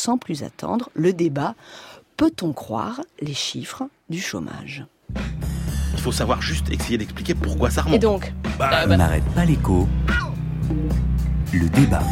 [0.00, 1.54] sans plus attendre, le débat
[2.16, 4.86] peut-on croire les chiffres du chômage?
[5.92, 7.96] Il faut savoir juste essayer d'expliquer pourquoi ça remonte.
[7.96, 9.86] Et donc Bah, On n'arrête pas l'écho.
[11.52, 12.02] Le débat.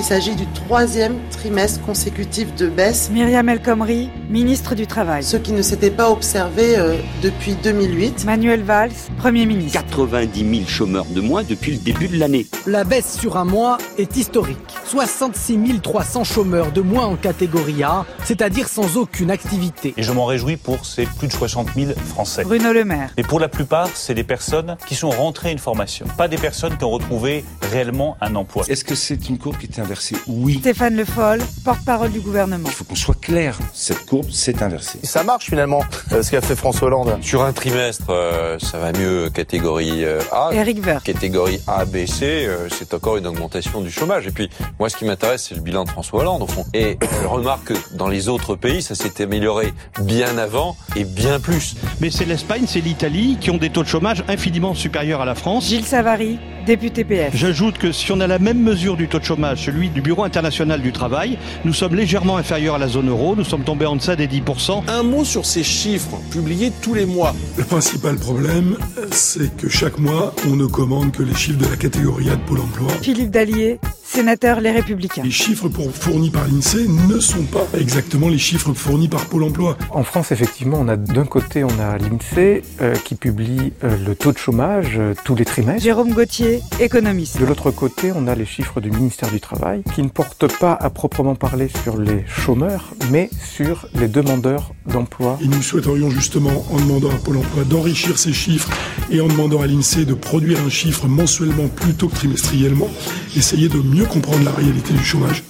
[0.00, 5.22] Il s'agit du troisième trimestre consécutif de baisse, Myriam El Khomri, ministre du Travail.
[5.22, 8.24] ce qui ne s'était pas observé euh, depuis 2008.
[8.24, 9.78] Manuel Valls, Premier ministre.
[9.78, 12.46] 90 000 chômeurs de moins depuis le début de l'année.
[12.66, 14.56] La baisse sur un mois est historique.
[14.86, 19.92] 66 300 chômeurs de moins en catégorie A, c'est-à-dire sans aucune activité.
[19.98, 22.44] Et je m'en réjouis pour ces plus de 60 000 Français.
[22.44, 23.10] Bruno Le Maire.
[23.18, 26.38] Mais pour la plupart, c'est des personnes qui sont rentrées à une formation, pas des
[26.38, 28.64] personnes qui ont retrouvé réellement un emploi.
[28.66, 30.58] Est-ce que c'est une courbe qui est inversée Oui.
[30.60, 32.68] Stéphane Le Foll, porte-parole du gouvernement.
[32.68, 33.58] Il faut qu'on soit clair.
[33.72, 35.00] Cette courbe s'est inversée.
[35.02, 37.18] Ça marche finalement, euh, ce qu'a fait François Hollande.
[37.22, 40.50] Sur un trimestre, euh, ça va mieux catégorie euh, A.
[40.52, 41.02] Eric Woerth.
[41.02, 44.28] Catégorie A, B, C, euh, c'est encore une augmentation du chômage.
[44.28, 44.48] Et puis,
[44.78, 46.64] moi, ce qui m'intéresse, c'est le bilan de François Hollande, au fond.
[46.72, 51.40] Et je remarque que dans les autres pays, ça s'est amélioré bien avant et bien
[51.40, 51.74] plus.
[52.00, 55.34] Mais c'est l'Espagne, c'est l'Italie qui ont des taux de chômage infiniment supérieurs à la
[55.34, 55.66] France.
[55.66, 57.34] Gilles Savary, député PS.
[57.34, 60.24] J'ajoute que si on a la même mesure du taux de chômage, celui du Bureau
[60.24, 63.96] international du travail, nous sommes légèrement inférieurs à la zone euro, nous sommes tombés en
[63.96, 64.82] deçà des 10%.
[64.88, 67.34] Un mot sur ces chiffres publiés tous les mois.
[67.56, 68.76] Le principal problème,
[69.10, 72.42] c'est que chaque mois, on ne commande que les chiffres de la catégorie A de
[72.42, 72.88] Pôle emploi.
[73.02, 73.80] Philippe Dallier,
[74.14, 75.22] sénateur Les Républicains.
[75.22, 79.44] Les chiffres pour- fournis par l'INSEE ne sont pas exactement les chiffres fournis par Pôle
[79.44, 79.78] emploi.
[79.90, 84.16] En France, effectivement, on a d'un côté, on a l'INSEE euh, qui publie euh, le
[84.16, 85.84] taux de chômage euh, tous les trimestres.
[85.84, 87.38] Jérôme Gauthier, économiste.
[87.40, 90.72] De l'autre côté, on a les chiffres du ministère du Travail qui ne portent pas
[90.72, 95.38] à proprement parler sur les chômeurs, mais sur les demandeurs d'emploi.
[95.40, 98.70] Et nous souhaiterions justement, en demandant à Pôle emploi d'enrichir ces chiffres
[99.12, 102.88] et en demandant à l'INSEE de produire un chiffre mensuellement plutôt que trimestriellement,
[103.36, 105.44] essayer de mieux comprendre la réalité du chômage.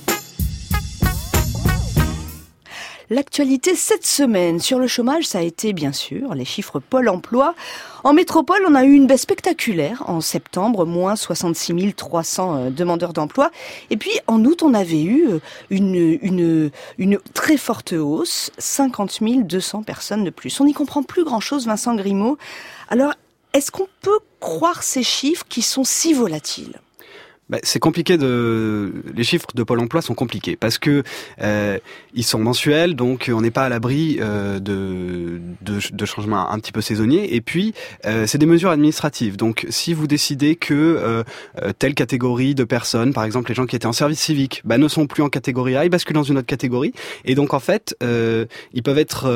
[3.12, 7.56] L'actualité cette semaine sur le chômage, ça a été bien sûr les chiffres Pôle emploi.
[8.04, 13.12] En métropole, on a eu une baisse spectaculaire en septembre, moins 66 300 euh, demandeurs
[13.12, 13.50] d'emploi.
[13.90, 20.22] Et puis en août, on avait eu euh, une très forte hausse, 50 200 personnes
[20.22, 20.60] de plus.
[20.60, 22.38] On n'y comprend plus grand-chose, Vincent Grimaud.
[22.90, 23.14] Alors,
[23.54, 26.80] est-ce qu'on peut croire ces chiffres qui sont si volatiles?
[27.50, 31.02] Bah, c'est compliqué de les chiffres de Pôle Emploi sont compliqués parce que
[31.42, 31.78] euh,
[32.14, 36.58] ils sont mensuels donc on n'est pas à l'abri euh, de, de, de changements un
[36.60, 37.34] petit peu saisonniers.
[37.34, 37.74] Et puis
[38.06, 39.36] euh, c'est des mesures administratives.
[39.36, 41.24] Donc si vous décidez que euh,
[41.60, 44.78] euh, telle catégorie de personnes par exemple les gens qui étaient en service civique bah,
[44.78, 46.92] ne sont plus en catégorie A ils basculent dans une autre catégorie.
[47.24, 49.26] Et donc en fait euh, ils peuvent être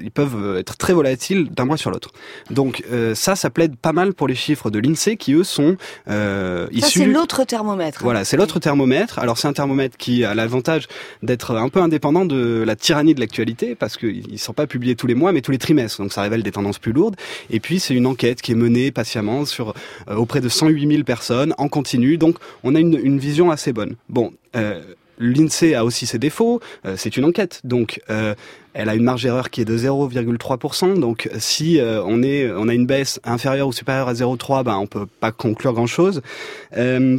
[0.00, 2.12] ils peuvent être très volatiles d'un mois sur l'autre.
[2.50, 2.82] Donc
[3.14, 5.76] ça ça plaide pas mal pour les chiffres de l'Insee qui eux sont
[6.08, 8.02] issus ça, c'est l'autre thermomètre.
[8.02, 9.18] Voilà, c'est l'autre thermomètre.
[9.18, 10.88] Alors c'est un thermomètre qui a l'avantage
[11.22, 14.96] d'être un peu indépendant de la tyrannie de l'actualité parce qu'ils ne sont pas publiés
[14.96, 16.00] tous les mois mais tous les trimestres.
[16.00, 17.16] Donc ça révèle des tendances plus lourdes.
[17.50, 19.74] Et puis c'est une enquête qui est menée patiemment sur
[20.08, 22.18] euh, auprès de 108 000 personnes en continu.
[22.18, 23.96] Donc on a une, une vision assez bonne.
[24.08, 24.32] Bon.
[24.54, 24.82] Euh,
[25.22, 28.34] L'INSEE a aussi ses défauts, euh, c'est une enquête, donc euh,
[28.74, 30.98] elle a une marge d'erreur qui est de 0,3%.
[30.98, 34.76] Donc si euh, on est on a une baisse inférieure ou supérieure à 0,3, ben
[34.76, 36.22] on peut pas conclure grand chose.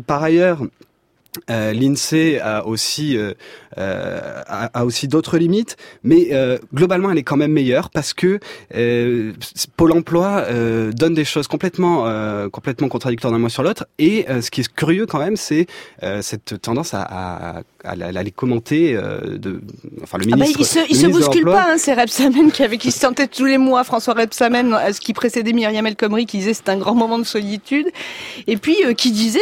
[0.05, 0.59] par ailleurs.
[1.49, 3.33] Euh, L'INSEE a aussi euh,
[3.75, 8.39] a, a, aussi d'autres limites, mais euh, globalement elle est quand même meilleure parce que
[9.77, 10.45] Pôle Emploi
[10.91, 12.05] donne des choses complètement
[12.49, 13.87] complètement contradictoires d'un mois sur l'autre.
[13.97, 15.67] Et ce qui est curieux quand même, c'est
[16.21, 19.61] cette tendance à, à, à, à les commenter de
[20.01, 20.55] enfin le ministre.
[20.55, 23.01] Ah bah, il se, il se bouscule pas, hein, c'est Rebsamen qui avait qui se
[23.01, 26.69] tentait tous les mois François Rebsamen, ce qui précédait Myriam El Khomri qui disait c'est
[26.69, 27.87] un grand moment de solitude,
[28.47, 29.39] et puis qui disait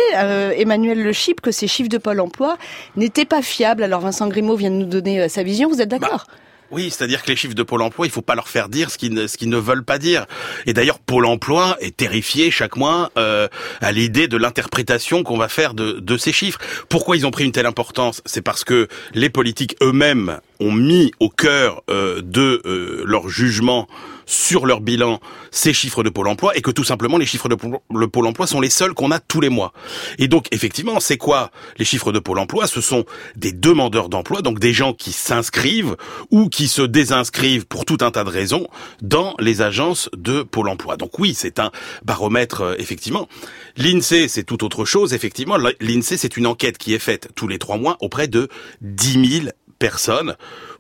[0.56, 2.58] Emmanuel Le Chip que ces chiffres de Pôle emploi
[2.96, 3.84] n'étaient pas fiables.
[3.84, 6.26] Alors Vincent Grimaud vient de nous donner sa vision, vous êtes d'accord?
[6.28, 6.34] bah.
[6.72, 8.98] Oui, c'est-à-dire que les chiffres de Pôle emploi, il faut pas leur faire dire ce
[8.98, 10.26] qu'ils ne, ce qu'ils ne veulent pas dire.
[10.66, 13.50] Et d'ailleurs, Pôle emploi est terrifié chaque mois euh,
[13.82, 16.60] à l'idée de l'interprétation qu'on va faire de, de ces chiffres.
[16.88, 18.22] Pourquoi ils ont pris une telle importance?
[18.26, 23.88] C'est parce que les politiques eux-mêmes ont mis au cœur euh, de euh, leur jugement
[24.26, 25.20] sur leur bilan
[25.52, 27.58] ces chiffres de Pôle emploi et que tout simplement les chiffres de
[27.94, 29.74] le Pôle emploi sont les seuls qu'on a tous les mois.
[30.20, 32.68] Et donc effectivement, c'est quoi les chiffres de Pôle emploi?
[32.68, 33.04] Ce sont
[33.36, 35.98] des demandeurs d'emploi, donc des gens qui s'inscrivent
[36.30, 38.68] ou qui se désinscrivent pour tout un tas de raisons
[39.02, 40.96] dans les agences de Pôle emploi.
[40.96, 41.72] Donc oui, c'est un
[42.06, 43.28] baromètre euh, effectivement.
[43.76, 45.14] L'INSEE, c'est tout autre chose.
[45.14, 48.48] Effectivement, l'INSEE, c'est une enquête qui est faite tous les trois mois auprès de
[48.82, 49.48] 10 000
[49.82, 50.36] personnes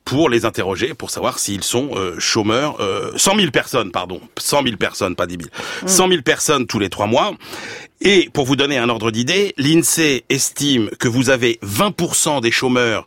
[0.05, 2.79] pour les interroger, pour savoir s'ils sont euh, chômeurs.
[2.79, 4.21] Euh, 100 000 personnes, pardon.
[4.37, 5.49] 100 000 personnes, pas 10 000.
[5.83, 5.87] Mmh.
[5.87, 7.33] 100 000 personnes tous les trois mois.
[8.01, 13.05] Et pour vous donner un ordre d'idée, l'INSEE estime que vous avez 20% des chômeurs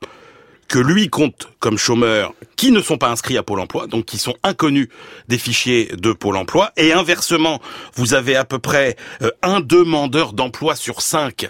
[0.68, 4.18] que lui compte comme chômeurs qui ne sont pas inscrits à Pôle emploi, donc qui
[4.18, 4.88] sont inconnus
[5.28, 6.72] des fichiers de Pôle emploi.
[6.76, 7.60] Et inversement,
[7.94, 11.48] vous avez à peu près euh, un demandeur d'emploi sur cinq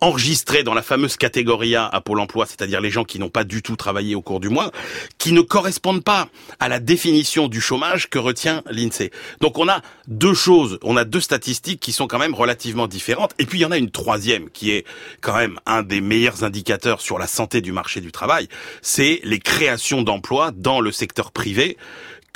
[0.00, 3.44] enregistrés dans la fameuse catégorie A à Pôle emploi, c'est-à-dire les gens qui n'ont pas
[3.44, 4.70] du tout travaillé au cours du mois,
[5.18, 6.28] qui ne correspondent pas
[6.60, 9.10] à la définition du chômage que retient l'INSEE.
[9.40, 13.32] Donc on a deux choses, on a deux statistiques qui sont quand même relativement différentes.
[13.38, 14.84] Et puis il y en a une troisième qui est
[15.20, 18.48] quand même un des meilleurs indicateurs sur la santé du marché du travail,
[18.82, 21.76] c'est les créations d'emplois dans le secteur privé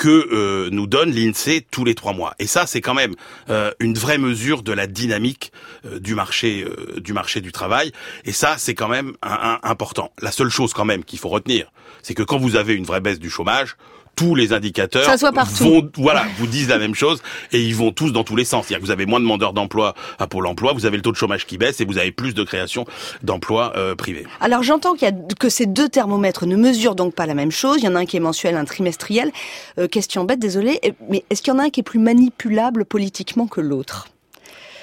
[0.01, 2.35] que euh, nous donne l'INSEE tous les trois mois.
[2.39, 3.15] Et ça, c'est quand même
[3.51, 5.53] euh, une vraie mesure de la dynamique
[5.85, 6.65] euh, du marché
[6.97, 7.93] du marché du travail.
[8.25, 10.11] Et ça, c'est quand même important.
[10.23, 11.71] La seule chose quand même qu'il faut retenir,
[12.03, 13.77] c'est que quand vous avez une vraie baisse du chômage,
[14.17, 15.17] tous les indicateurs
[15.61, 17.23] vont, voilà, vous disent la même chose
[17.53, 18.67] et ils vont tous dans tous les sens.
[18.67, 21.13] C'est-à-dire que vous avez moins de demandeurs d'emploi à Pôle emploi, vous avez le taux
[21.13, 22.85] de chômage qui baisse et vous avez plus de création
[23.23, 24.27] d'emplois euh, privés.
[24.41, 27.51] Alors j'entends qu'il y a que ces deux thermomètres ne mesurent donc pas la même
[27.51, 27.79] chose.
[27.79, 29.33] Il y en a un qui est mensuel, un trimestriel.
[29.79, 32.85] Euh, question bête, désolé, mais est-ce qu'il y en a un qui est plus manipulable
[32.85, 34.09] politiquement que l'autre?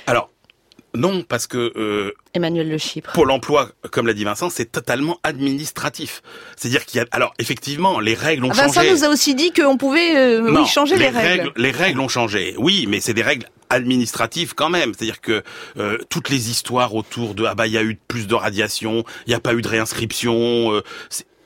[0.07, 0.29] Alors,
[0.95, 3.11] non, parce que euh, Emmanuel Le Chypre.
[3.11, 6.21] Pôle Emploi, comme l'a dit Vincent, c'est totalement administratif.
[6.55, 8.89] C'est-à-dire qu'il y a, alors effectivement, les règles ont ah, Vincent changé.
[8.89, 11.51] Vincent nous a aussi dit qu'on pouvait euh, changer les, règles.
[11.55, 14.93] Les règles ont changé, oui, mais c'est des règles administratives quand même.
[14.93, 15.43] C'est-à-dire que
[15.77, 19.03] euh, toutes les histoires autour de ah bah il y a eu plus de radiation,
[19.25, 20.73] il n'y a pas eu de réinscription.
[20.73, 20.83] Euh,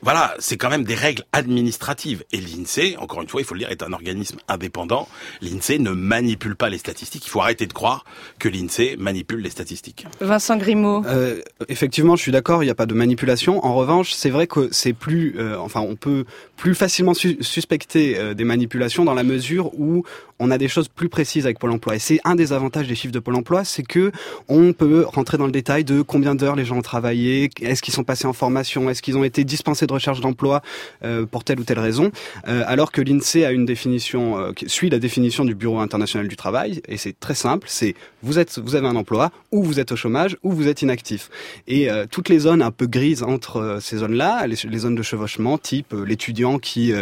[0.02, 2.24] voilà, c'est quand même des règles administratives.
[2.32, 5.08] Et l'INSEE, encore une fois, il faut le dire, est un organisme indépendant.
[5.40, 7.24] L'INSEE ne manipule pas les statistiques.
[7.26, 8.04] Il faut arrêter de croire
[8.40, 10.06] que l'INSEE manipule les statistiques.
[10.20, 11.04] Vincent Grimaud.
[11.06, 13.64] Euh, effectivement, je suis d'accord, il n'y a pas de manipulation.
[13.64, 16.24] En revanche, c'est vrai que c'est plus, euh, enfin, on peut
[16.56, 20.04] plus facilement suspecter euh, des manipulations dans la mesure où
[20.38, 21.94] on a des choses plus précises avec Pôle Emploi.
[21.94, 24.10] Et c'est un des avantages des chiffres de Pôle Emploi, c'est que
[24.48, 27.94] on peut rentrer dans le détail de combien d'heures les gens ont travaillé, est-ce qu'ils
[27.94, 30.62] sont passés en formation, est-ce qu'ils ont été dispensés de recherche d'emploi
[31.04, 32.10] euh, pour telle ou telle raison,
[32.48, 36.28] euh, alors que l'INSEE a une définition euh, qui suit la définition du Bureau international
[36.28, 39.80] du travail et c'est très simple, c'est vous êtes vous avez un emploi ou vous
[39.80, 41.30] êtes au chômage ou vous êtes inactif.
[41.66, 45.58] Et toutes les zones un peu grises entre ces zones-là, les, les, zones de chevauchement,
[45.58, 46.92] type l'étudiant qui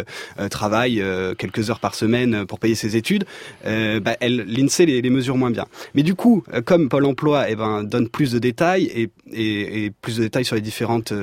[0.49, 1.03] travaille
[1.37, 3.25] quelques heures par semaine pour payer ses études,
[3.63, 5.65] bah, l'INSEE les, mesure moins bien.
[5.93, 10.23] Mais du coup, comme Pôle Emploi eh ben, donne plus de détails et, plus de
[10.23, 11.13] détails sur les différentes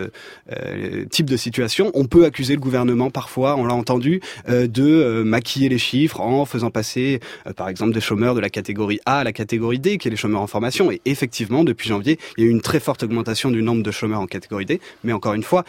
[1.11, 1.58] types de situations,
[1.95, 6.45] on peut accuser le gouvernement parfois, on l'a entendu, euh, de maquiller les chiffres en
[6.45, 7.21] faisant passer,
[7.57, 10.17] par exemple, des chômeurs de la catégorie A à la catégorie D, qui est les
[10.17, 10.91] chômeurs en formation.
[10.91, 13.91] Et effectivement, depuis janvier, il y a eu une très forte augmentation du nombre de
[13.91, 14.81] chômeurs en catégorie D.
[15.05, 15.65] Mais encore une fois,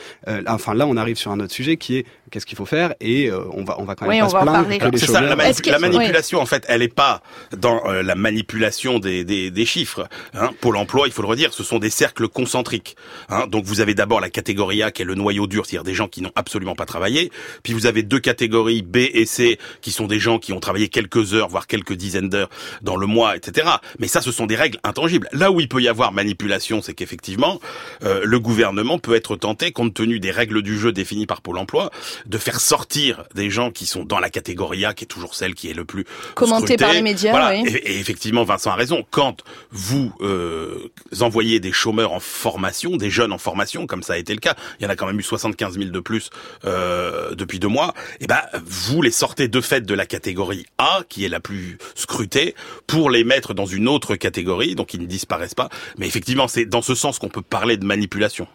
[0.48, 3.32] enfin là, on arrive sur un autre sujet qui est qu'est-ce qu'il faut faire et
[3.32, 5.22] on va on va quand même pas se plaindre que les chômeurs.
[5.22, 7.22] Ça, la, manipulation en fait, elle n'est pas
[7.56, 10.08] dans euh, la manipulation des, des, des chiffres.
[10.34, 10.52] Hein.
[10.62, 12.96] Pôle emploi, il faut le redire, ce sont des cercles concentriques.
[13.30, 13.48] Hein.
[13.48, 16.08] Donc vous avez d'abord la catégorie A qui est le noyau dur, c'est-à-dire des gens
[16.08, 17.32] qui n'ont absolument pas travaillé.
[17.64, 20.90] Puis vous avez deux catégories B et C qui sont des gens qui ont travaillé
[20.90, 22.50] quelques heures, voire quelques dizaines d'heures
[22.82, 23.68] dans le mois, etc.
[24.00, 25.28] Mais ça, ce sont des règles intangibles.
[25.32, 27.60] Là où il peut y avoir manipulation, c'est qu'effectivement,
[28.04, 31.58] euh, le gouvernement peut être tenté, compte tenu des règles du jeu définies par Pôle
[31.58, 31.92] emploi,
[32.26, 35.56] de faire sortir des gens qui sont dans la catégorie A, qui est toujours celle
[35.56, 36.06] qui est le plus
[36.36, 37.52] commenté par les médias.
[37.52, 37.70] Oui.
[37.84, 39.06] Et, effectivement, Vincent a raison.
[39.10, 40.90] Quand vous euh,
[41.22, 44.56] envoyez des chômeurs en formation, des jeunes en formation, comme ça a été le cas,
[44.80, 46.30] il y en a quand même eu 75 000 de plus
[46.66, 47.94] euh, depuis deux mois.
[48.20, 51.40] Et eh ben, vous les sortez de fait de la catégorie A, qui est la
[51.40, 52.56] plus scrutée,
[52.88, 55.70] pour les mettre dans une autre catégorie, donc ils ne disparaissent pas.
[55.98, 58.48] Mais effectivement, c'est dans ce sens qu'on peut parler de manipulation.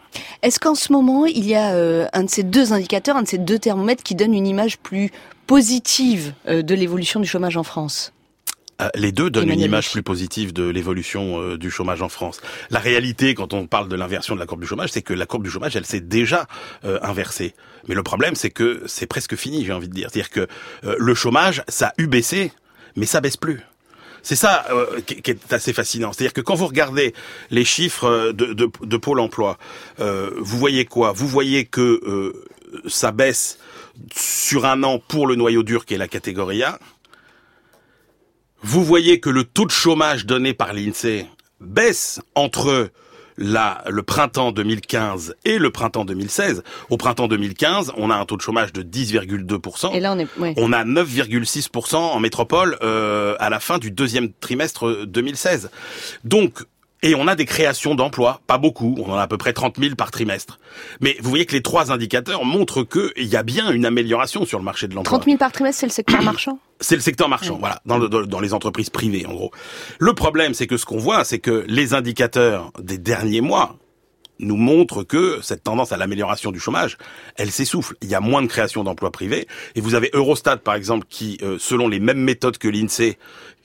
[0.43, 3.29] Est-ce qu'en ce moment, il y a euh, un de ces deux indicateurs, un de
[3.29, 5.11] ces deux thermomètres qui donne une image plus
[5.47, 8.13] positive euh, de l'évolution du chômage en France
[8.83, 12.41] euh, les deux donnent une image plus positive de l'évolution euh, du chômage en France.
[12.71, 15.27] La réalité, quand on parle de l'inversion de la courbe du chômage, c'est que la
[15.27, 16.49] courbe du chômage, elle s'est déjà
[16.83, 17.55] inversée.
[17.87, 20.09] Mais le problème, c'est que c'est presque fini, j'ai envie de dire.
[20.11, 20.49] C'est-à-dire que
[20.83, 22.51] le chômage, ça a eu baissé,
[22.97, 23.61] mais ça baisse plus.
[24.25, 24.67] C'est ça
[25.07, 26.13] qui, est assez fascinant.
[26.13, 27.15] C'est-à-dire que quand vous regardez
[27.51, 29.57] les chiffres de, de, de Pôle Emploi,
[29.99, 31.13] vous voyez quoi?
[31.13, 32.35] Vous voyez que
[32.87, 33.59] ça baisse
[34.15, 36.79] sur un an pour le noyau dur qui est la catégorie A.
[38.63, 41.27] Vous voyez que le taux de chômage donné par l'INSEE
[41.61, 42.91] baisse entre
[43.37, 46.63] la, le printemps 2015 et le printemps 2016.
[46.91, 49.95] Au printemps 2015, on a un taux de chômage de 10,2%.
[49.95, 54.33] Et là, on est, On a 9,6% en métropole euh, à la fin du deuxième
[54.33, 55.71] trimestre 2016.
[56.25, 56.65] Donc,
[57.05, 59.79] Et on a des créations d'emplois, pas beaucoup, on en a à peu près 30
[59.79, 60.59] 000 par trimestre.
[61.03, 64.59] Mais vous voyez que les trois indicateurs montrent qu'il y a bien une amélioration sur
[64.59, 65.19] le marché de l'emploi.
[65.19, 66.59] 30 000 par trimestre, c'est le secteur marchand?
[66.81, 69.51] C'est le secteur marchand, voilà, dans, le, dans, les entreprises privées, en gros.
[69.99, 73.77] Le problème, c'est que ce qu'on voit, c'est que les indicateurs des derniers mois
[74.39, 76.97] nous montrent que cette tendance à l'amélioration du chômage,
[77.37, 77.95] elle s'essouffle.
[78.03, 79.47] Il y a moins de création d'emplois privés.
[79.75, 83.19] Et vous avez Eurostat, par exemple, qui, euh, selon les mêmes méthodes que l'INSEE,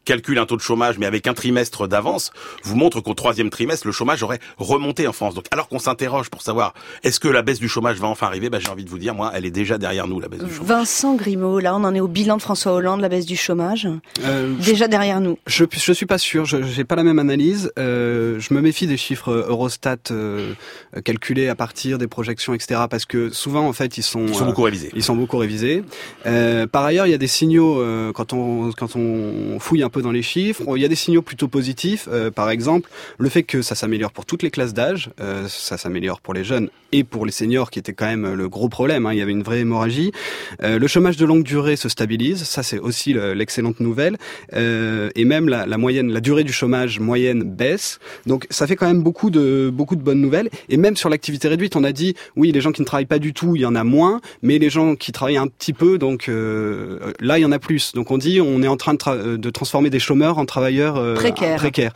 [0.05, 2.31] calcule un taux de chômage, mais avec un trimestre d'avance,
[2.63, 5.35] vous montre qu'au troisième trimestre, le chômage aurait remonté en France.
[5.35, 8.49] Donc, alors qu'on s'interroge pour savoir est-ce que la baisse du chômage va enfin arriver,
[8.49, 10.51] bah, j'ai envie de vous dire, moi, elle est déjà derrière nous, la baisse du
[10.51, 10.67] chômage.
[10.67, 13.87] Vincent Grimaud, là, on en est au bilan de François Hollande, la baisse du chômage,
[14.23, 15.37] euh, déjà derrière nous.
[15.47, 17.71] Je je suis pas sûr, je j'ai pas la même analyse.
[17.77, 20.53] Euh, je me méfie des chiffres Eurostat euh,
[21.03, 22.81] calculés à partir des projections, etc.
[22.89, 24.89] Parce que souvent, en fait, ils sont ils sont beaucoup révisés.
[24.95, 25.83] Ils sont beaucoup révisés.
[26.71, 30.11] par ailleurs, il y a des signaux quand on quand on fouille un peu dans
[30.11, 30.63] les chiffres.
[30.75, 32.07] Il y a des signaux plutôt positifs.
[32.11, 35.77] Euh, par exemple, le fait que ça s'améliore pour toutes les classes d'âge, euh, ça
[35.77, 39.05] s'améliore pour les jeunes et pour les seniors, qui était quand même le gros problème.
[39.05, 39.13] Hein.
[39.13, 40.11] Il y avait une vraie hémorragie.
[40.63, 42.43] Euh, le chômage de longue durée se stabilise.
[42.43, 44.17] Ça, c'est aussi l'excellente nouvelle.
[44.53, 47.99] et même la, moyenne, la durée du chômage moyenne baisse.
[48.25, 50.49] Donc, ça fait quand même beaucoup de beaucoup de bonnes nouvelles.
[50.69, 53.19] Et même sur l'activité réduite, on a dit oui, les gens qui ne travaillent pas
[53.19, 55.97] du tout, il y en a moins, mais les gens qui travaillent un petit peu,
[55.97, 57.93] donc là, il y en a plus.
[57.93, 61.93] Donc, on dit on est en train de transformer des chômeurs en travailleurs euh, précaires.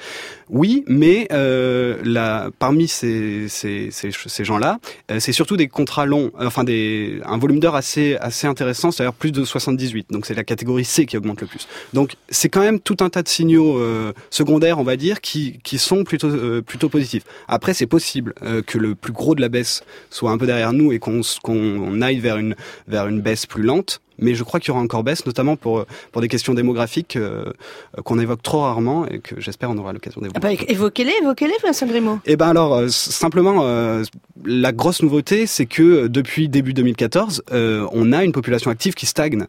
[0.50, 4.80] Oui, mais euh, la, parmi ces, ces, ces, ces gens-là,
[5.12, 9.14] euh, c'est surtout des contrats longs, enfin des, un volume d'heures assez, assez intéressant, c'est-à-dire
[9.14, 10.12] plus de 78.
[10.12, 11.68] Donc c'est la catégorie C qui augmente le plus.
[11.94, 13.82] Donc c'est quand même tout un tas de signaux
[14.30, 17.24] secondaires, on va dire, qui, qui sont plutôt, plutôt positifs.
[17.48, 18.34] Après, c'est possible
[18.68, 22.02] que le plus gros de la baisse soit un peu derrière nous et qu'on qu'on
[22.02, 22.56] aille vers une,
[22.88, 25.86] vers une baisse plus lente mais je crois qu'il y aura encore baisse, notamment pour
[26.12, 27.46] pour des questions démographiques euh,
[28.04, 30.40] qu'on évoque trop rarement et que j'espère on aura l'occasion d'évoquer.
[30.42, 32.20] Ah bah, évoquez-les, évoquez-les, Vincent Grimaud.
[32.26, 34.04] Eh ben alors euh, simplement euh,
[34.46, 39.46] la grosse nouveauté, c'est que depuis début 2014, on a une population active qui stagne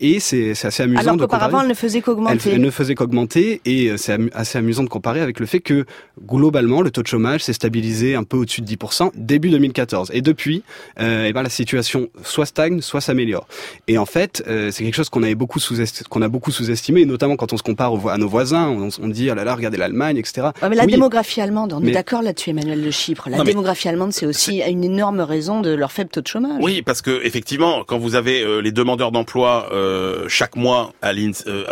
[0.00, 1.00] et c'est assez amusant.
[1.00, 2.50] Alors qu'auparavant, elle ne faisait qu'augmenter.
[2.52, 5.86] Elle, ne faisait qu'augmenter et c'est assez amusant de comparer avec le fait que
[6.26, 10.20] globalement le taux de chômage s'est stabilisé un peu au-dessus de 10% début 2014 et
[10.20, 10.62] depuis,
[10.98, 13.46] eh ben la situation soit stagne, soit s'améliore.
[13.88, 15.76] Et en fait, euh, c'est quelque chose qu'on avait beaucoup sous
[16.08, 18.68] qu'on a beaucoup sous-estimé, notamment quand on se compare à nos voisins.
[18.68, 20.48] On, dit oh là là, regardez l'Allemagne, etc.
[20.62, 23.28] mais la démographie allemande, on est d'accord là-dessus, Emmanuel Le Chypre.
[23.28, 26.58] La démographie allemande, c'est aussi une énorme raison de leur faible taux de chômage.
[26.60, 31.12] Oui, parce que effectivement, quand vous avez euh, les demandeurs d'emploi euh, chaque mois à,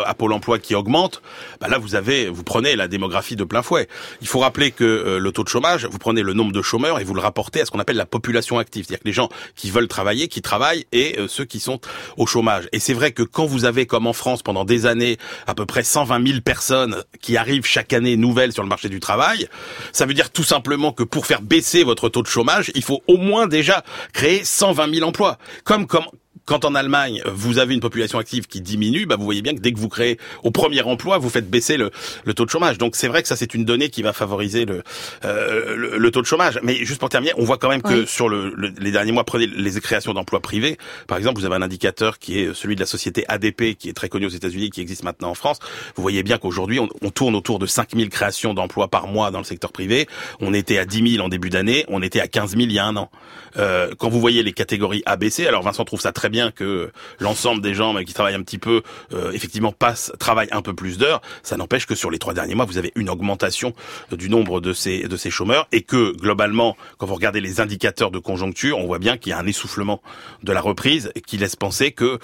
[0.04, 1.22] à Pôle Emploi qui augmentent,
[1.60, 3.88] bah là vous avez, vous prenez la démographie de plein fouet.
[4.20, 7.04] Il faut rappeler que le taux de chômage, vous prenez le nombre de chômeurs et
[7.04, 9.70] vous le rapportez à ce qu'on appelle la population active, c'est-à-dire que les gens qui
[9.70, 11.80] veulent travailler, qui travaillent, et ceux qui sont
[12.16, 12.68] au chômage.
[12.72, 15.66] Et c'est vrai que quand vous avez, comme en France, pendant des années, à peu
[15.66, 19.48] près 120 000 personnes qui arrivent chaque année nouvelles sur le marché du travail,
[19.92, 23.02] ça veut dire tout simplement que pour faire baisser votre taux de chômage, il faut
[23.06, 25.38] au moins déjà créer 120 000 emplois.
[25.64, 26.04] Comme, comme,
[26.44, 29.60] quand en Allemagne, vous avez une population active qui diminue, bah vous voyez bien que
[29.60, 31.90] dès que vous créez au premier emploi, vous faites baisser le,
[32.24, 32.78] le taux de chômage.
[32.78, 34.82] Donc c'est vrai que ça, c'est une donnée qui va favoriser le,
[35.24, 36.58] euh, le, taux de chômage.
[36.62, 39.46] Mais juste pour terminer, on voit quand même que sur le, les derniers mois, prenez
[39.46, 40.78] les créations d'emplois privés.
[41.06, 43.94] Par exemple, vous avez un indicateur qui est celui de la société ADP, qui est
[43.94, 45.58] très connu aux États-Unis, qui existe maintenant en France.
[45.96, 49.38] Vous voyez bien qu'aujourd'hui, on, on, tourne autour de 5000 créations d'emplois par mois dans
[49.38, 50.08] le secteur privé.
[50.40, 52.78] On était à 10 000 en début d'année, on était à 15 000 il y
[52.78, 53.10] a un an.
[53.58, 57.62] Euh, quand vous voyez les catégories ABC, alors Vincent trouve ça très bien que l'ensemble
[57.62, 61.22] des gens qui travaillent un petit peu, euh, effectivement, passent, travaillent un peu plus d'heures.
[61.44, 63.72] Ça n'empêche que sur les trois derniers mois, vous avez une augmentation
[64.10, 68.10] du nombre de ces de ces chômeurs et que globalement, quand vous regardez les indicateurs
[68.10, 70.02] de conjoncture, on voit bien qu'il y a un essoufflement
[70.42, 72.18] de la reprise qui laisse penser que euh,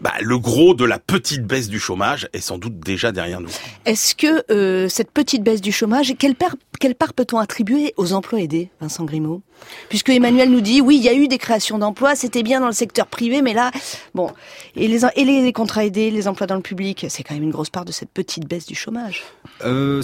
[0.00, 3.50] bah, le gros de la petite baisse du chômage est sans doute déjà derrière nous.
[3.84, 6.36] Est-ce que cette petite baisse du chômage, quelle
[6.78, 9.42] quelle part peut-on attribuer aux emplois aidés, Vincent Grimaud?
[9.88, 12.66] Puisque Emmanuel nous dit, oui, il y a eu des créations d'emplois, c'était bien dans
[12.66, 13.70] le secteur privé, mais là,
[14.14, 14.30] bon,
[14.76, 17.84] et les, contrats aidés, les emplois dans le public, c'est quand même une grosse part
[17.84, 19.22] de cette petite baisse du chômage.
[19.64, 20.02] Euh,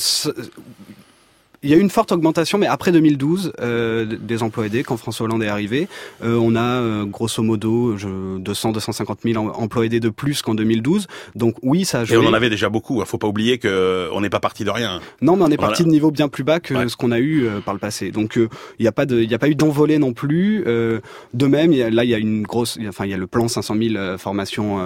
[1.64, 4.97] il y a eu une forte augmentation, mais après 2012, euh, des emplois aidés, quand
[4.97, 5.88] François Hollande est arrivé,
[6.23, 11.06] euh, on a euh, grosso modo 200-250 000 emplois aidés de plus qu'en 2012.
[11.35, 12.16] Donc oui, ça a joué.
[12.16, 12.99] Et on en avait déjà beaucoup.
[12.99, 13.06] Il hein.
[13.06, 15.00] faut pas oublier que on n'est pas parti de rien.
[15.23, 17.49] Non, mais on est parti de niveau bien plus bas que ce qu'on a eu
[17.64, 18.11] par le passé.
[18.11, 18.49] Donc il
[18.83, 20.64] n'y a pas de, il y a pas eu d'envolée non plus.
[20.64, 23.75] de même, là il y a une grosse, enfin il y a le plan 500
[23.80, 24.80] 000 formations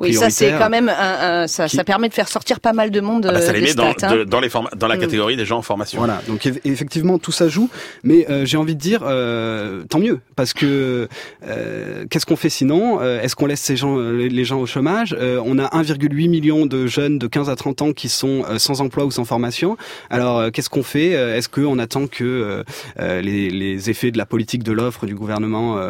[0.00, 3.00] Oui, ça c'est quand même un, ça, ça permet de faire sortir pas mal de
[3.00, 3.26] monde.
[3.28, 4.24] Ah bah, ça les met dans, hein.
[4.26, 5.00] dans les dans la mm.
[5.00, 5.98] catégorie des gens en formation.
[5.98, 7.70] Voilà, donc effectivement tout ça joue,
[8.02, 11.08] mais euh, j'ai envie de dire euh, tant mieux, parce que
[11.46, 15.58] euh, qu'est-ce qu'on fait sinon Est-ce qu'on laisse ces gens, les gens au chômage On
[15.58, 19.10] a 1,8 million de jeunes de 15 à 30 ans qui sont sans emploi ou
[19.10, 19.76] sans formation.
[20.10, 22.64] Alors qu'est-ce qu'on fait Est-ce qu'on attend que
[22.98, 25.80] les, les, effets de la politique de l'offre du gouvernement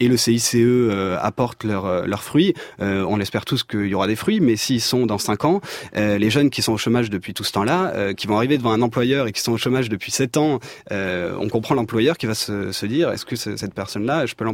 [0.00, 0.56] et le CICE
[1.20, 5.06] apportent leurs leurs fruits On espère tous qu'il y aura des fruits, mais s'ils sont
[5.06, 5.60] dans 5 ans,
[5.94, 8.82] les jeunes qui sont au chômage depuis tout ce temps-là, qui vont arriver devant un
[8.82, 10.60] employeur et qui sont au chômage depuis 7 ans,
[10.92, 14.44] euh, on comprend l'employeur qui va se, se dire est-ce que cette personne-là, je peux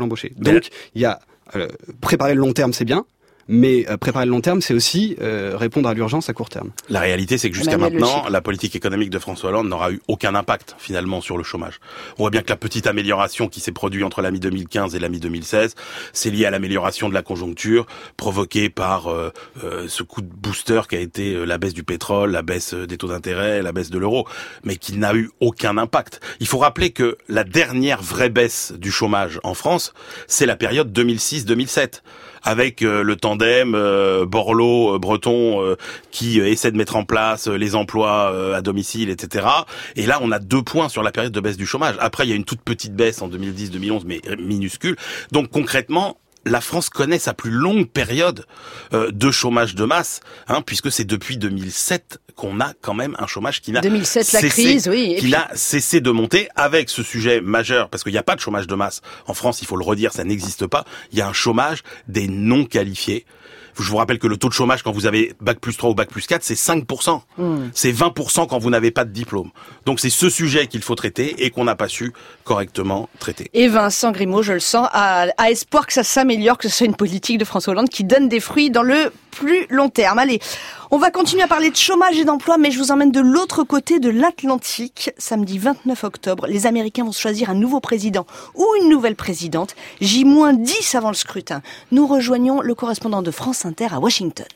[0.00, 0.32] l'embaucher?
[0.36, 1.20] Donc il y a
[1.54, 1.68] euh,
[2.00, 3.04] préparer le long terme, c'est bien.
[3.48, 6.70] Mais euh, préparer le long terme, c'est aussi euh, répondre à l'urgence à court terme.
[6.88, 10.34] La réalité, c'est que jusqu'à maintenant, la politique économique de François Hollande n'aura eu aucun
[10.34, 11.80] impact finalement sur le chômage.
[12.18, 15.08] On voit bien que la petite amélioration qui s'est produite entre la mi-2015 et la
[15.08, 15.74] mi-2016,
[16.12, 17.86] c'est lié à l'amélioration de la conjoncture
[18.16, 19.30] provoquée par euh,
[19.88, 23.08] ce coup de booster qui a été la baisse du pétrole, la baisse des taux
[23.08, 24.26] d'intérêt, la baisse de l'euro,
[24.64, 26.20] mais qui n'a eu aucun impact.
[26.40, 29.92] Il faut rappeler que la dernière vraie baisse du chômage en France,
[30.26, 32.02] c'est la période 2006-2007
[32.46, 35.76] avec euh, le tandem euh, Borloo-Breton euh,
[36.12, 39.46] qui essaie de mettre en place les emplois à domicile, etc.
[39.96, 41.96] Et là, on a deux points sur la période de baisse du chômage.
[41.98, 44.96] Après, il y a une toute petite baisse en 2010-2011, mais minuscule.
[45.32, 48.46] Donc concrètement, la France connaît sa plus longue période
[48.92, 53.60] de chômage de masse, hein, puisque c'est depuis 2007 qu'on a quand même un chômage
[53.62, 57.88] qui n'a 2007 la crise, oui, qui n'a cessé de monter avec ce sujet majeur
[57.88, 59.62] parce qu'il n'y a pas de chômage de masse en France.
[59.62, 60.84] Il faut le redire, ça n'existe pas.
[61.12, 63.26] Il y a un chômage des non qualifiés.
[63.78, 65.94] Je vous rappelle que le taux de chômage quand vous avez bac plus 3 ou
[65.94, 67.20] bac plus 4, c'est 5%.
[67.38, 67.68] Hmm.
[67.74, 69.50] C'est 20% quand vous n'avez pas de diplôme.
[69.84, 72.12] Donc c'est ce sujet qu'il faut traiter et qu'on n'a pas su
[72.44, 73.50] correctement traiter.
[73.52, 76.86] Et Vincent Grimaud, je le sens, a, a espoir que ça s'améliore, que ce soit
[76.86, 80.18] une politique de François Hollande qui donne des fruits dans le plus long terme.
[80.18, 80.40] Allez,
[80.90, 83.64] on va continuer à parler de chômage et d'emploi, mais je vous emmène de l'autre
[83.64, 85.10] côté de l'Atlantique.
[85.18, 89.76] Samedi 29 octobre, les Américains vont choisir un nouveau président ou une nouvelle présidente.
[90.00, 91.60] J-10 avant le scrutin.
[91.92, 94.46] Nous rejoignons le correspondant de France Inter à Washington.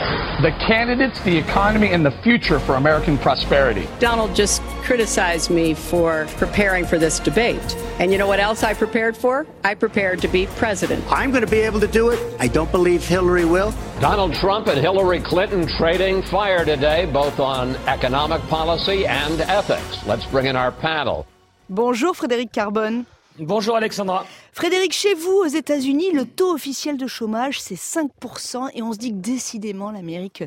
[0.00, 3.86] The candidates, the economy, and the future for American prosperity.
[3.98, 7.76] Donald just criticized me for preparing for this debate.
[7.98, 9.46] And you know what else I prepared for?
[9.62, 11.04] I prepared to be president.
[11.12, 12.18] I'm going to be able to do it.
[12.40, 13.74] I don't believe Hillary will.
[14.00, 20.06] Donald Trump and Hillary Clinton trading fire today, both on economic policy and ethics.
[20.06, 21.26] Let's bring in our panel.
[21.68, 23.04] Bonjour Frédéric Carbone.
[23.38, 24.26] Bonjour Alexandra.
[24.52, 28.98] Frédéric, chez vous aux États-Unis, le taux officiel de chômage, c'est 5% et on se
[28.98, 30.42] dit que décidément l'Amérique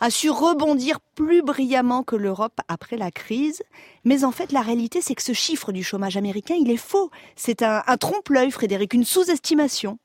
[0.00, 3.62] a su rebondir plus brillamment que l'Europe après la crise.
[4.04, 7.10] Mais en fait, la réalité, c'est que ce chiffre du chômage américain, il est faux.
[7.36, 9.98] C'est un, un trompe-l'œil, Frédéric, une sous-estimation.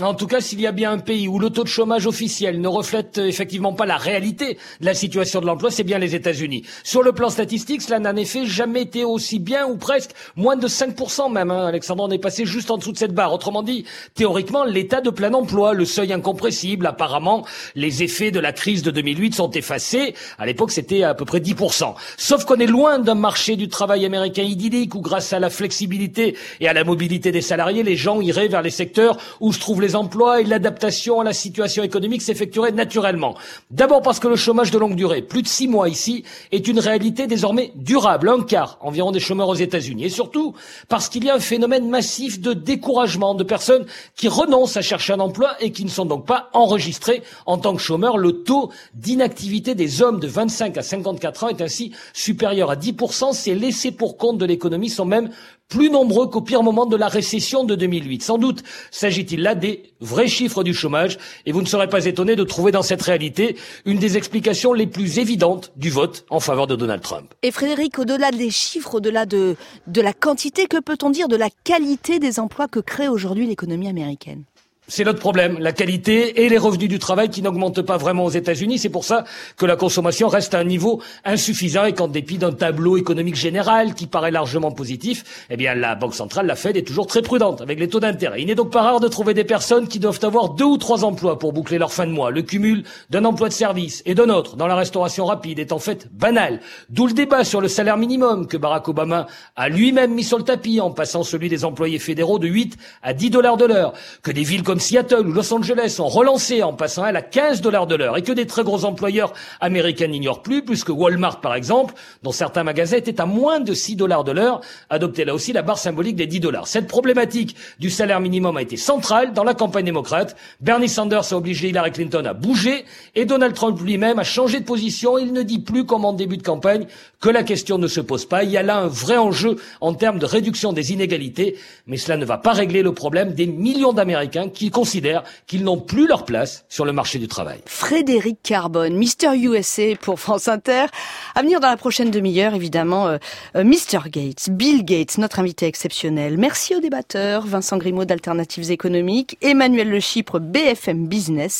[0.00, 2.62] En tout cas, s'il y a bien un pays où le taux de chômage officiel
[2.62, 6.14] ne reflète euh, effectivement pas la réalité de la situation de l'emploi, c'est bien les
[6.14, 6.62] États-Unis.
[6.82, 10.56] Sur le plan statistique, cela n'a en effet jamais été aussi bien ou presque moins
[10.56, 11.50] de 5% même.
[11.50, 11.66] Hein.
[11.66, 13.34] Alexandre, on est passé juste en dessous de cette barre.
[13.34, 18.54] Autrement dit, théoriquement, l'état de plein emploi, le seuil incompressible, apparemment, les effets de la
[18.54, 20.14] crise de 2008 sont effacés.
[20.38, 21.96] À l'époque, c'était à peu près 10%.
[22.16, 26.34] Sauf qu'on est loin d'un marché du travail américain idyllique où grâce à la flexibilité
[26.60, 29.81] et à la mobilité des salariés, les gens iraient vers les secteurs où se trouvent
[29.82, 33.34] les emplois et l'adaptation à la situation économique s'effectuerait naturellement.
[33.70, 36.78] D'abord parce que le chômage de longue durée, plus de six mois ici, est une
[36.78, 40.04] réalité désormais durable, un quart environ des chômeurs aux États-Unis.
[40.04, 40.54] Et surtout
[40.88, 43.84] parce qu'il y a un phénomène massif de découragement de personnes
[44.16, 47.74] qui renoncent à chercher un emploi et qui ne sont donc pas enregistrées en tant
[47.74, 48.16] que chômeurs.
[48.16, 53.32] Le taux d'inactivité des hommes de 25 à 54 ans est ainsi supérieur à 10%.
[53.32, 55.30] Ces laissés pour compte de l'économie sont même
[55.72, 58.22] plus nombreux qu'au pire moment de la récession de 2008.
[58.22, 62.36] Sans doute s'agit-il là des vrais chiffres du chômage, et vous ne serez pas étonné
[62.36, 63.56] de trouver dans cette réalité
[63.86, 67.32] une des explications les plus évidentes du vote en faveur de Donald Trump.
[67.42, 69.56] Et Frédéric, au-delà des chiffres, au-delà de,
[69.86, 73.88] de la quantité, que peut-on dire de la qualité des emplois que crée aujourd'hui l'économie
[73.88, 74.44] américaine?
[74.88, 78.30] C'est notre problème, la qualité et les revenus du travail qui n'augmentent pas vraiment aux
[78.30, 78.78] États-Unis.
[78.78, 79.22] C'est pour ça
[79.56, 83.94] que la consommation reste à un niveau insuffisant et qu'en dépit d'un tableau économique général
[83.94, 87.60] qui paraît largement positif, eh bien la Banque centrale, la Fed, est toujours très prudente
[87.60, 88.42] avec les taux d'intérêt.
[88.42, 91.04] Il n'est donc pas rare de trouver des personnes qui doivent avoir deux ou trois
[91.04, 92.32] emplois pour boucler leur fin de mois.
[92.32, 95.78] Le cumul d'un emploi de service et d'un autre dans la restauration rapide est en
[95.78, 96.58] fait banal.
[96.90, 100.44] D'où le débat sur le salaire minimum que Barack Obama a lui-même mis sur le
[100.44, 103.92] tapis en passant celui des employés fédéraux de 8 à 10 dollars de l'heure.
[104.22, 107.86] Que des villes comme Seattle ou Los Angeles ont relancé en passant à 15 dollars
[107.86, 111.92] de l'heure et que des très gros employeurs américains n'ignorent plus, puisque Walmart, par exemple,
[112.22, 115.60] dont certains magasins étaient à moins de 6 dollars de l'heure, adoptait là aussi la
[115.60, 116.68] barre symbolique des 10 dollars.
[116.68, 120.36] Cette problématique du salaire minimum a été centrale dans la campagne démocrate.
[120.62, 124.64] Bernie Sanders a obligé Hillary Clinton à bouger et Donald Trump lui-même a changé de
[124.64, 125.18] position.
[125.18, 126.86] Il ne dit plus, comme en début de campagne,
[127.20, 128.42] que la question ne se pose pas.
[128.42, 132.16] Il y a là un vrai enjeu en termes de réduction des inégalités, mais cela
[132.16, 136.24] ne va pas régler le problème des millions d'Américains qui considèrent qu'ils n'ont plus leur
[136.24, 137.60] place sur le marché du travail.
[137.66, 140.86] Frédéric Carbone, Mister USA pour France Inter.
[141.34, 143.18] À venir dans la prochaine demi-heure, évidemment, euh,
[143.56, 144.08] euh, Mr.
[144.08, 146.36] Gates, Bill Gates, notre invité exceptionnel.
[146.38, 151.52] Merci aux débatteurs, Vincent Grimaud d'Alternatives économiques, Emmanuel Le Chypre, BFM Business.